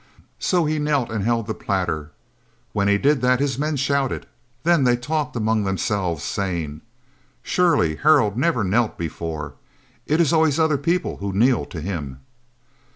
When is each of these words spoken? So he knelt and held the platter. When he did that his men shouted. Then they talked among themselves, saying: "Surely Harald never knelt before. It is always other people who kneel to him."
So 0.39 0.65
he 0.65 0.79
knelt 0.79 1.11
and 1.11 1.23
held 1.23 1.45
the 1.45 1.53
platter. 1.53 2.09
When 2.73 2.87
he 2.87 2.97
did 2.97 3.21
that 3.21 3.39
his 3.39 3.59
men 3.59 3.75
shouted. 3.75 4.25
Then 4.63 4.83
they 4.83 4.97
talked 4.97 5.35
among 5.35 5.61
themselves, 5.63 6.23
saying: 6.23 6.81
"Surely 7.43 7.97
Harald 7.97 8.35
never 8.35 8.63
knelt 8.63 8.97
before. 8.97 9.53
It 10.07 10.19
is 10.19 10.33
always 10.33 10.59
other 10.59 10.79
people 10.79 11.17
who 11.17 11.31
kneel 11.33 11.65
to 11.67 11.81
him." 11.81 12.21